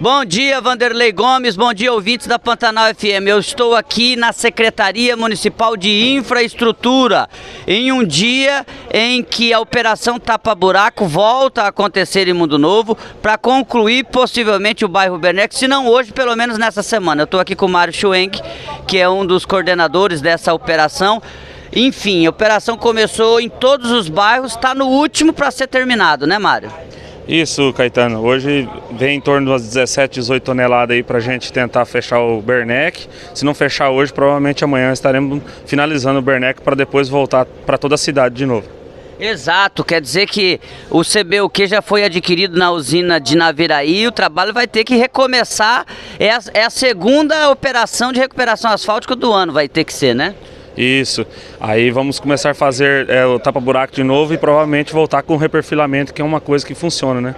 [0.00, 1.56] Bom dia, Vanderlei Gomes.
[1.56, 3.26] Bom dia, ouvintes da Pantanal FM.
[3.26, 7.28] Eu estou aqui na Secretaria Municipal de Infraestrutura,
[7.66, 12.96] em um dia em que a Operação Tapa Buraco volta a acontecer em Mundo Novo
[13.20, 17.22] para concluir possivelmente o bairro Bernex, se não hoje, pelo menos nessa semana.
[17.22, 18.40] Eu estou aqui com o Mário Schwenk,
[18.86, 21.22] que é um dos coordenadores dessa operação.
[21.74, 26.38] Enfim, a operação começou em todos os bairros, está no último para ser terminado, né,
[26.38, 26.72] Mário?
[27.26, 28.20] Isso, Caetano.
[28.20, 32.42] Hoje vem em torno das 17, 18 toneladas aí para a gente tentar fechar o
[32.42, 33.08] Bernec.
[33.34, 37.94] Se não fechar hoje, provavelmente amanhã estaremos finalizando o Bernec para depois voltar para toda
[37.94, 38.68] a cidade de novo.
[39.20, 44.10] Exato, quer dizer que o CBUQ já foi adquirido na usina de Naviraí e o
[44.10, 45.86] trabalho vai ter que recomeçar.
[46.18, 50.12] É a, é a segunda operação de recuperação asfáltica do ano, vai ter que ser,
[50.12, 50.34] né?
[50.76, 51.26] Isso.
[51.60, 55.36] Aí vamos começar a fazer é, o tapa-buraco de novo e provavelmente voltar com o
[55.36, 57.34] reperfilamento, que é uma coisa que funciona, né?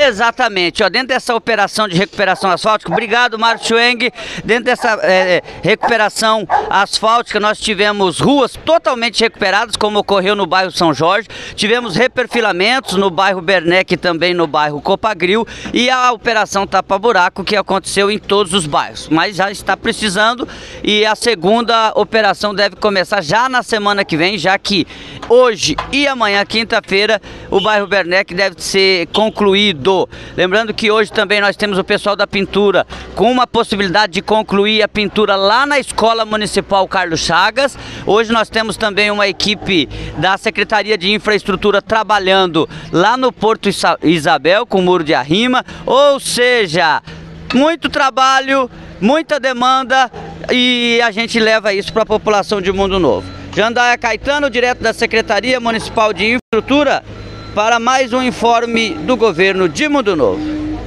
[0.00, 4.12] Exatamente, ó, dentro dessa operação de recuperação asfáltica, obrigado Marco Schweng,
[4.44, 10.94] dentro dessa é, recuperação asfáltica nós tivemos ruas totalmente recuperadas, como ocorreu no bairro São
[10.94, 15.44] Jorge, tivemos reperfilamentos no bairro Bernec e também no bairro Copagril.
[15.74, 20.46] E a operação Tapa Buraco que aconteceu em todos os bairros, mas já está precisando
[20.84, 24.86] e a segunda operação deve começar já na semana que vem, já que
[25.28, 29.87] hoje e amanhã, quinta-feira, o bairro Bernec deve ser concluído
[30.36, 34.82] Lembrando que hoje também nós temos o pessoal da pintura com uma possibilidade de concluir
[34.82, 37.76] a pintura lá na Escola Municipal Carlos Chagas.
[38.06, 43.68] Hoje nós temos também uma equipe da Secretaria de Infraestrutura trabalhando lá no Porto
[44.02, 45.64] Isabel com o muro de arrima.
[45.86, 47.02] Ou seja,
[47.54, 50.10] muito trabalho, muita demanda
[50.52, 53.26] e a gente leva isso para a população de Mundo Novo.
[53.54, 57.02] Jandaia Caetano, direto da Secretaria Municipal de Infraestrutura
[57.58, 60.57] para mais um informe do governo de Mundo Novo.